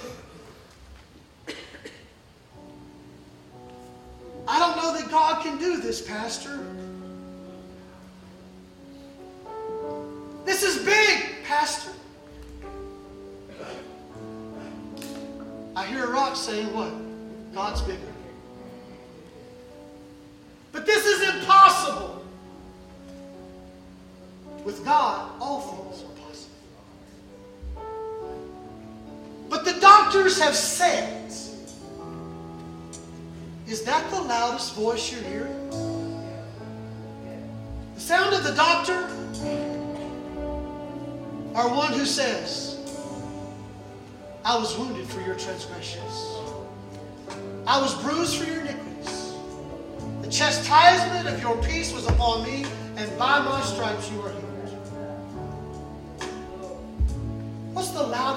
[4.48, 6.66] I don't know that God can do this, Pastor.
[10.46, 11.92] This is big, Pastor.
[15.76, 16.94] I hear a rock saying, What?
[17.54, 18.00] God's bigger.
[20.72, 22.24] But this is impossible.
[24.64, 26.17] With God, all things are
[29.58, 31.32] But the doctors have said,
[33.66, 35.70] is that the loudest voice you're hearing?
[37.96, 39.10] The sound of the doctor
[41.56, 42.78] or one who says,
[44.46, 46.38] I was wounded for your transgressions.
[47.66, 49.34] I was bruised for your iniquities.
[50.22, 52.64] The chastisement of your peace was upon me,
[52.96, 54.47] and by my stripes you are healed.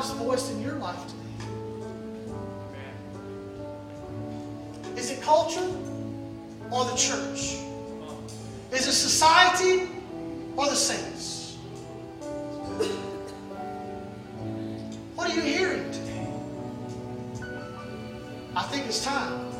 [0.00, 1.18] Loudest voice in your life today?
[4.96, 5.68] Is it culture
[6.70, 7.58] or the church?
[8.72, 9.90] Is it society
[10.56, 11.58] or the saints?
[15.16, 16.26] What are you hearing today?
[18.56, 19.50] I think it's time.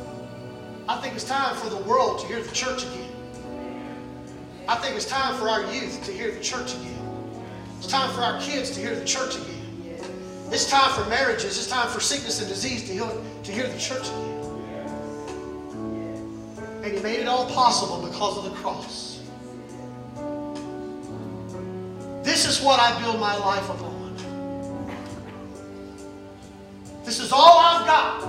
[0.89, 3.11] I think it's time for the world to hear the church again.
[4.67, 6.97] I think it's time for our youth to hear the church again.
[7.77, 9.60] It's time for our kids to hear the church again.
[10.51, 11.57] It's time for marriages.
[11.57, 14.37] It's time for sickness and disease to heal, to hear the church again.
[16.83, 19.21] And He made it all possible because of the cross.
[22.23, 23.91] This is what I build my life upon.
[27.05, 28.21] This is all I've got.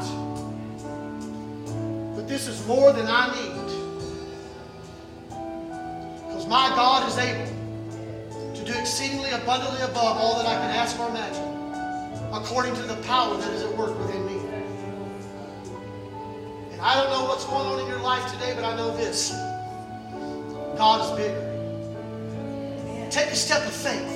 [2.16, 3.52] But this is more than I need.
[6.26, 7.46] Because my God is able
[8.54, 11.51] to do exceedingly abundantly above all that I can ask or imagine,
[12.32, 14.38] according to the power that is at work within me.
[16.72, 19.30] And I don't know what's going on in your life today, but I know this
[20.78, 21.48] God is bigger.
[23.10, 24.08] Take a step of faith.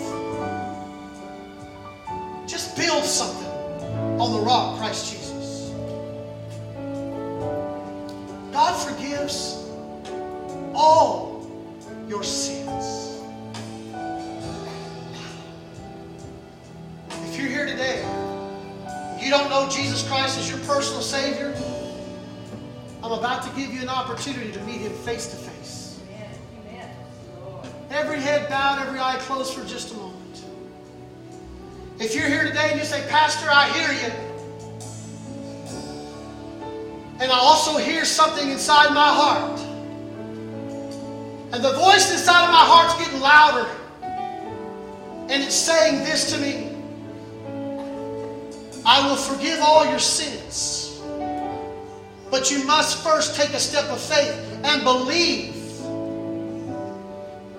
[2.48, 3.46] Just build something
[4.18, 5.70] on the rock, Christ Jesus.
[8.52, 9.68] God forgives
[10.74, 11.46] all
[12.08, 12.65] your sins.
[19.26, 21.52] You don't know Jesus Christ as your personal Savior,
[23.02, 26.00] I'm about to give you an opportunity to meet Him face to face.
[27.90, 30.44] Every head bowed, every eye closed for just a moment.
[31.98, 34.12] If you're here today and you say, Pastor, I hear you.
[37.18, 39.58] And I also hear something inside my heart.
[41.52, 43.68] And the voice inside of my heart's getting louder.
[45.28, 46.65] And it's saying this to me
[48.86, 51.02] I will forgive all your sins.
[52.30, 55.54] But you must first take a step of faith and believe.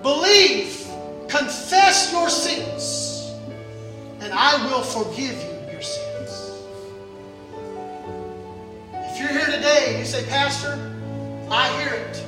[0.01, 0.87] Believe.
[1.27, 3.33] Confess your sins.
[4.21, 6.61] And I will forgive you your sins.
[8.93, 10.79] If you're here today and you say, Pastor,
[11.51, 12.23] I hear it.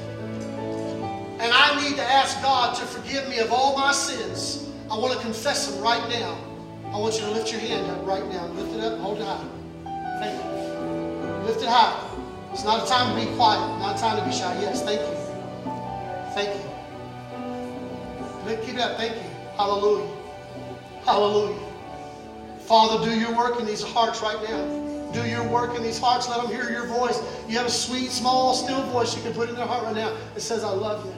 [1.39, 4.69] And I need to ask God to forgive me of all my sins.
[4.91, 6.37] I want to confess them right now.
[6.91, 8.47] I want you to lift your hand up right now.
[8.47, 9.45] Lift it up, hold it high.
[10.19, 11.45] Thank you.
[11.45, 12.09] Lift it high.
[12.51, 14.59] It's not a time to be quiet, not a time to be shy.
[14.59, 15.15] Yes, thank you.
[16.33, 16.69] Thank you.
[18.65, 18.97] Keep it up.
[18.97, 19.29] Thank you.
[19.55, 20.09] Hallelujah.
[21.05, 21.59] Hallelujah.
[22.61, 25.11] Father, do your work in these hearts right now.
[25.11, 26.27] Do your work in these hearts.
[26.27, 27.19] Let them hear your voice.
[27.47, 30.15] You have a sweet, small, still voice you can put in their heart right now
[30.33, 31.13] that says, I love you.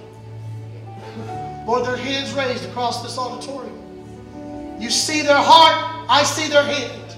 [1.66, 3.81] Lord, their hands raised across this auditorium.
[4.82, 7.16] You see their heart, I see their hand.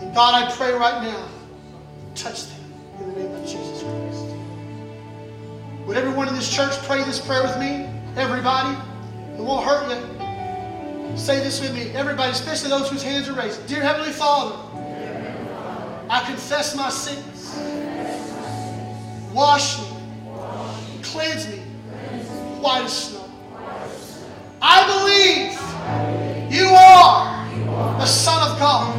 [0.00, 1.28] And God, I pray right now,
[2.14, 2.60] touch them
[2.98, 4.24] in the name of Jesus Christ.
[5.86, 7.86] Would everyone in this church pray this prayer with me?
[8.16, 8.74] Everybody?
[9.38, 11.16] It won't hurt you.
[11.18, 11.90] Say this with me.
[11.90, 13.66] Everybody, especially those whose hands are raised.
[13.66, 14.56] Dear Heavenly Father,
[16.08, 17.54] I confess my sins.
[19.34, 19.88] Wash me.
[21.02, 21.58] Cleanse me.
[22.60, 23.15] White as snow.
[24.60, 25.52] I believe
[26.52, 28.94] you are the Son of God.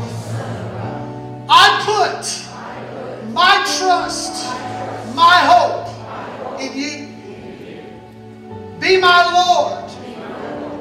[1.49, 4.45] I put my trust,
[5.15, 5.87] my hope
[6.59, 7.07] in you.
[8.79, 9.89] Be my Lord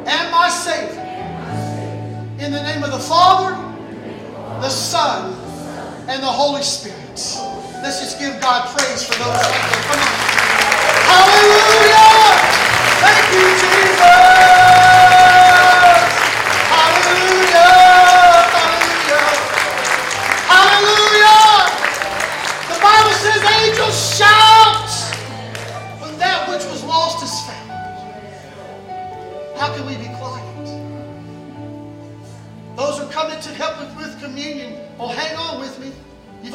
[0.06, 1.02] and my Savior.
[2.38, 3.56] In the name of the Father,
[4.60, 5.32] the Son,
[6.08, 6.98] and the Holy Spirit.
[7.82, 9.46] Let's just give God praise for those.
[11.08, 12.36] Hallelujah!
[13.00, 14.35] Thank you, Jesus!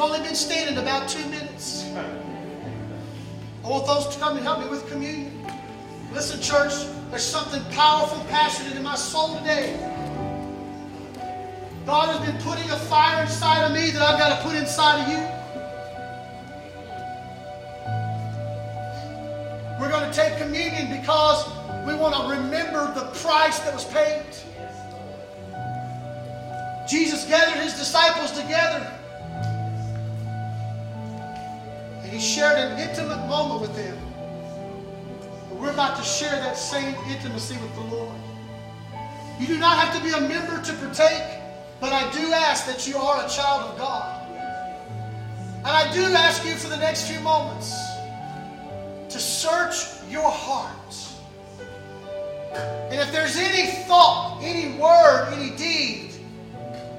[0.02, 1.84] Only been standing about two minutes.
[3.64, 5.46] I want those to come and help me with communion.
[6.12, 6.72] Listen, church,
[7.10, 9.78] there's something powerful, passionate in my soul today.
[11.86, 15.02] God has been putting a fire inside of me that I've got to put inside
[15.02, 15.22] of you.
[19.80, 21.46] We're going to take communion because
[21.86, 24.24] we want to remember the price that was paid.
[26.88, 28.98] Jesus gathered his disciples together
[32.22, 33.98] shared an intimate moment with Him.
[35.50, 38.16] And we're about to share that same intimacy with the Lord.
[39.40, 41.40] You do not have to be a member to partake,
[41.80, 44.20] but I do ask that you are a child of God.
[45.58, 47.74] And I do ask you for the next few moments
[49.08, 49.74] to search
[50.08, 50.72] your heart.
[52.54, 56.12] And if there's any thought, any word, any deed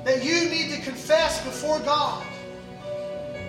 [0.04, 2.26] that you need to confess before God,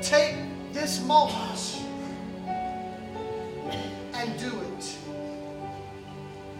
[0.02, 0.36] take
[0.74, 1.80] this moment,
[4.12, 4.98] and do it.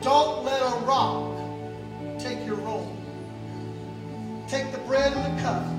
[0.02, 1.36] Don't let a rock
[2.18, 2.96] take your role.
[4.46, 5.73] Take the bread and the cup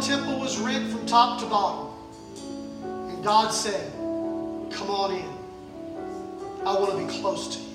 [0.00, 1.92] the temple was rent from top to bottom.
[3.10, 3.92] And God said,
[4.72, 5.28] Come on in.
[6.64, 7.66] I want to be close to you.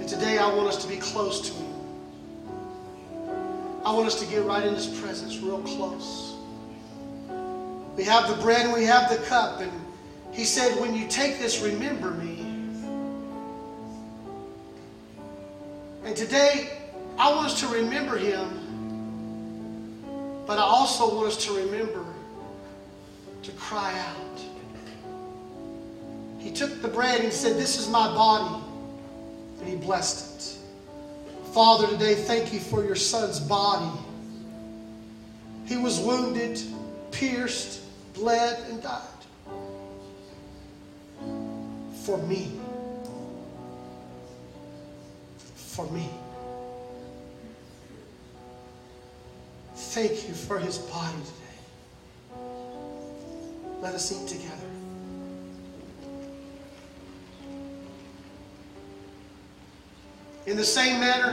[0.00, 1.74] And today I want us to be close to Him.
[3.84, 6.34] I want us to get right in His presence, real close.
[7.96, 9.60] We have the bread and we have the cup.
[9.60, 9.70] And
[10.32, 12.40] He said, When you take this, remember me.
[16.04, 16.70] And today,
[17.18, 18.67] I want us to remember Him
[20.48, 22.02] but I also want us to remember
[23.42, 24.40] to cry out.
[26.38, 28.64] He took the bread and said, This is my body.
[29.60, 30.58] And he blessed it.
[31.52, 33.90] Father, today, thank you for your son's body.
[35.66, 36.58] He was wounded,
[37.10, 37.82] pierced,
[38.14, 39.02] bled, and died
[42.06, 42.58] for me.
[45.56, 46.08] For me.
[49.78, 52.42] Thank you for his body today.
[53.80, 54.56] Let us eat together.
[60.46, 61.32] In the same manner,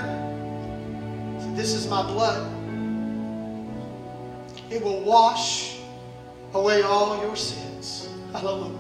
[1.56, 2.52] this is my blood.
[4.70, 5.80] It will wash
[6.54, 8.08] away all your sins.
[8.32, 8.78] Hallelujah.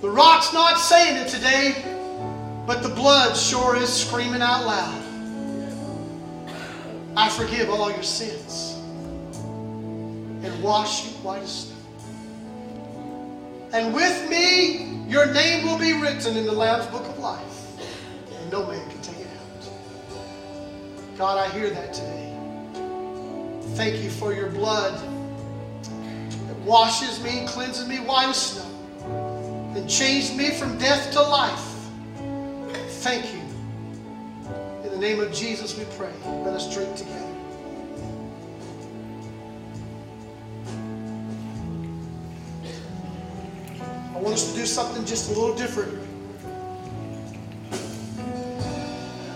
[0.00, 1.74] The rock's not saying it today,
[2.64, 5.05] but the blood sure is screaming out loud.
[7.16, 8.74] I forgive all your sins
[10.44, 11.76] and wash you white as snow.
[13.72, 17.80] And with me, your name will be written in the Lamb's book of life,
[18.30, 19.68] and no man can take it out.
[21.16, 22.36] God, I hear that today.
[23.76, 24.94] Thank you for your blood
[26.48, 31.64] that washes me, cleanses me white as snow, and changed me from death to life.
[33.00, 33.45] Thank you.
[34.96, 36.10] In the name of Jesus, we pray.
[36.24, 37.20] Let us drink together.
[44.14, 45.92] I want us to do something just a little different.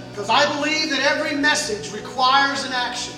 [0.08, 3.12] Because I believe that every message requires an action.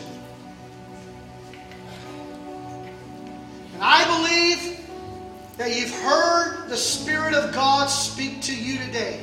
[3.74, 4.80] And I believe
[5.58, 9.20] that you've heard the Spirit of God speak to you today.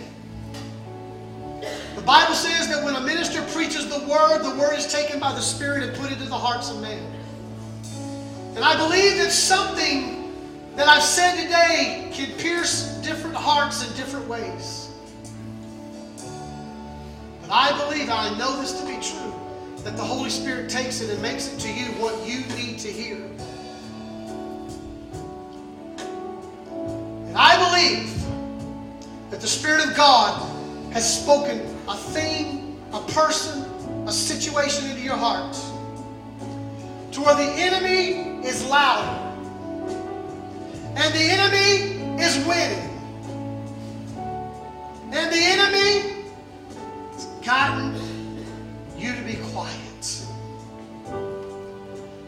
[2.10, 5.42] Bible says that when a minister preaches the word, the word is taken by the
[5.42, 7.04] Spirit and put into the hearts of men.
[8.56, 10.34] And I believe that something
[10.76, 14.90] that I've said today can pierce different hearts in different ways.
[17.42, 19.32] But I believe, I know this to be true,
[19.84, 22.92] that the Holy Spirit takes it and makes it to you what you need to
[22.92, 23.18] hear.
[27.28, 28.20] And I believe
[29.30, 30.42] that the Spirit of God
[30.92, 33.64] has spoken a thing, a person,
[34.08, 35.56] a situation into your heart
[37.12, 39.26] to where the enemy is louder
[40.96, 42.86] and the enemy is winning.
[45.12, 46.26] And the enemy
[47.14, 47.96] has gotten
[48.96, 50.26] you to be quiet.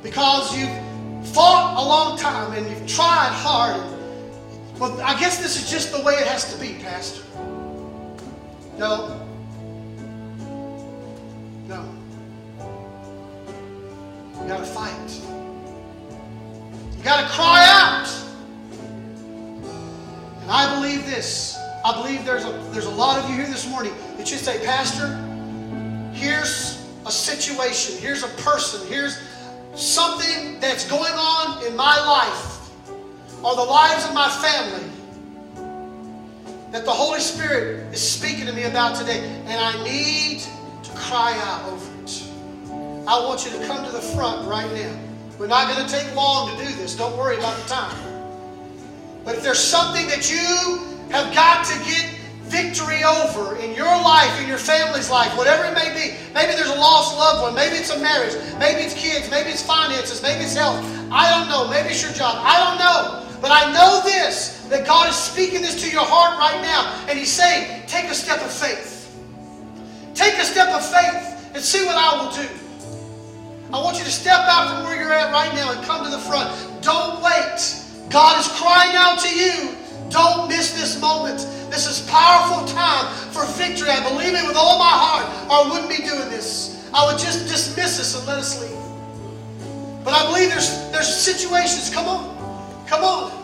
[0.01, 3.81] Because you've fought a long time and you've tried hard.
[4.79, 7.23] Well, I guess this is just the way it has to be, Pastor.
[8.79, 9.09] No.
[9.09, 9.20] No.
[14.41, 15.21] You gotta fight.
[16.97, 18.09] You gotta cry out.
[20.41, 21.57] And I believe this.
[21.85, 24.63] I believe there's a there's a lot of you here this morning that you say,
[24.65, 25.07] Pastor,
[26.13, 29.19] here's a situation, here's a person, here's
[29.75, 32.69] something that's going on in my life
[33.43, 34.91] or the lives of my family
[36.71, 40.39] that the Holy Spirit is speaking to me about today, and I need
[40.83, 41.90] to cry out over.
[43.07, 44.99] I want you to come to the front right now.
[45.39, 46.95] We're not going to take long to do this.
[46.95, 47.97] Don't worry about the time.
[49.25, 50.77] But if there's something that you
[51.09, 55.73] have got to get victory over in your life, in your family's life, whatever it
[55.73, 59.31] may be, maybe there's a lost loved one, maybe it's a marriage, maybe it's kids,
[59.31, 60.83] maybe it's finances, maybe it's health.
[61.09, 61.67] I don't know.
[61.69, 62.37] Maybe it's your job.
[62.37, 63.39] I don't know.
[63.41, 67.17] But I know this that God is speaking this to your heart right now, and
[67.17, 69.11] He's saying, take a step of faith.
[70.13, 72.60] Take a step of faith and see what I will do.
[73.73, 76.11] I want you to step out from where you're at right now and come to
[76.11, 76.51] the front.
[76.83, 77.55] Don't wait.
[78.09, 79.77] God is crying out to you.
[80.09, 81.39] Don't miss this moment.
[81.71, 83.89] This is powerful time for victory.
[83.89, 86.85] I believe it with all my heart, or I wouldn't be doing this.
[86.93, 90.03] I would just dismiss us and let us leave.
[90.03, 91.89] But I believe there's there's situations.
[91.89, 93.40] Come on, come on.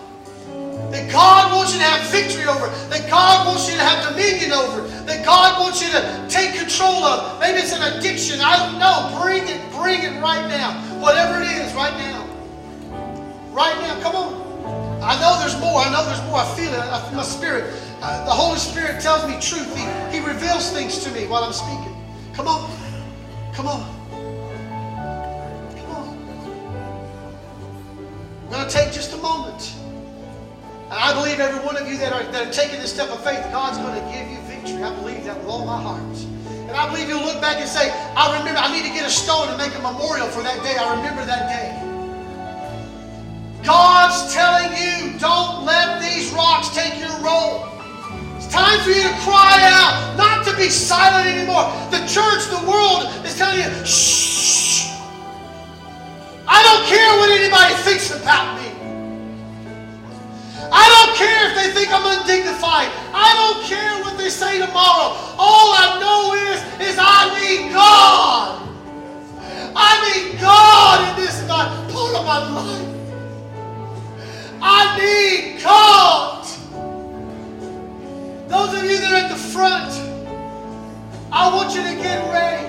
[0.91, 2.67] That God wants you to have victory over.
[2.87, 4.87] That God wants you to have dominion over.
[5.03, 7.39] That God wants you to take control of.
[7.39, 8.39] Maybe it's an addiction.
[8.39, 9.19] I don't know.
[9.21, 10.79] Bring it, bring it right now.
[11.01, 12.25] Whatever it is, right now.
[13.51, 13.99] Right now.
[14.01, 15.01] Come on.
[15.03, 15.79] I know there's more.
[15.79, 16.39] I know there's more.
[16.39, 16.79] I feel it.
[16.79, 17.73] I feel my spirit.
[18.01, 19.67] Uh, the Holy Spirit tells me truth.
[19.75, 21.95] He, he reveals things to me while I'm speaking.
[22.33, 22.69] Come on.
[23.53, 23.83] Come on.
[25.75, 26.07] Come on.
[28.43, 29.73] I'm going to take just a moment.
[30.87, 33.21] And I believe every one of you that are, that are taking this step of
[33.21, 34.81] faith, God's going to give you victory.
[34.81, 36.15] I believe that with all my heart.
[36.63, 39.11] And I believe you'll look back and say, I remember, I need to get a
[39.11, 40.79] stone and make a memorial for that day.
[40.79, 41.75] I remember that day.
[43.67, 47.67] God's telling you, don't let these rocks take your role.
[48.39, 51.67] It's time for you to cry out, not to be silent anymore.
[51.91, 54.87] The church, the world is telling you, shh.
[56.47, 58.76] I don't care what anybody thinks about me.
[61.17, 62.89] Care if they think I'm undignified.
[63.11, 65.17] I don't care what they say tomorrow.
[65.37, 68.69] All I know is, is I need God.
[69.75, 71.71] I need God in this part
[72.15, 72.87] of my life.
[74.61, 76.45] I need God.
[78.47, 79.91] Those of you that are at the front,
[81.31, 82.67] I want you to get ready.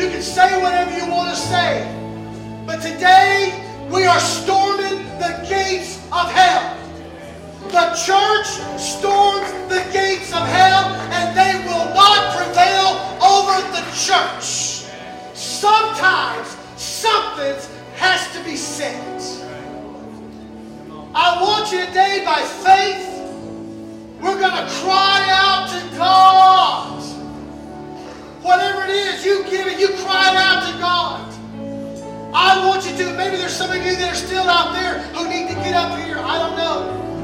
[0.00, 1.84] You can say whatever you want to say.
[2.66, 6.76] But today, we are storming the gates of hell.
[7.68, 8.46] The church
[8.80, 14.88] storms the gates of hell, and they will not prevail over the church.
[15.34, 17.54] Sometimes something
[17.96, 19.06] has to be said.
[21.14, 23.06] I want you today, by faith,
[24.20, 27.02] we're going to cry out to God.
[28.42, 31.26] Whatever it is, you give it, you cry it out to God.
[32.34, 33.12] I want you to.
[33.16, 35.98] Maybe there's some of you that are still out there who need to get up
[35.98, 36.18] here.
[36.18, 37.19] I don't know.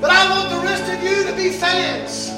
[0.00, 2.30] But I want the rest of you to be fans.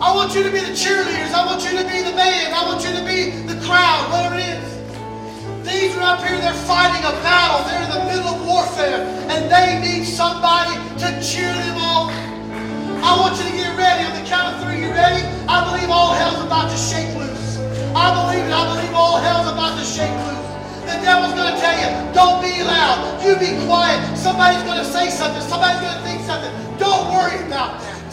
[0.00, 1.34] I want you to be the cheerleaders.
[1.34, 2.54] I want you to be the band.
[2.54, 4.68] I want you to be the crowd, whatever it is.
[5.66, 7.66] These are up here, they're fighting a battle.
[7.66, 12.14] They're in the middle of warfare, and they need somebody to cheer them on.
[13.02, 14.06] I want you to get ready.
[14.06, 15.26] On the count of three, you ready?
[15.50, 17.58] I believe all hell's about to shake loose.
[17.90, 18.54] I believe it.
[18.54, 20.47] I believe all hell's about to shake loose.
[20.88, 23.20] The devil's going to tell you, don't be loud.
[23.22, 24.00] You be quiet.
[24.16, 25.42] Somebody's going to say something.
[25.42, 26.50] Somebody's going to think something.
[26.78, 28.08] Don't worry about that.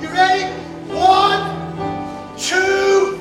[0.00, 0.46] You ready?
[0.86, 1.42] One,
[2.38, 3.18] two,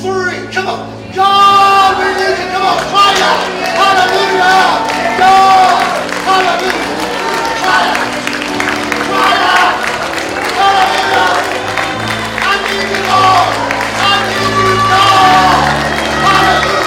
[0.00, 0.40] three.
[0.56, 0.88] Come on.
[1.12, 2.48] God, we need you.
[2.48, 2.80] Come on.
[2.88, 3.44] Cry out.
[3.76, 4.88] Hallelujah.
[5.20, 5.84] God.
[6.24, 6.96] Hallelujah.
[7.60, 8.00] Cry out.
[9.04, 9.76] Cry out.
[10.56, 11.28] Hallelujah.
[12.40, 13.52] I need you, Lord.
[14.00, 15.60] I need you, God.
[16.24, 16.79] Hallelujah.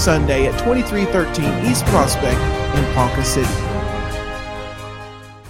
[0.00, 2.40] Sunday at 2313 East Prospect
[2.74, 3.69] in Ponca City.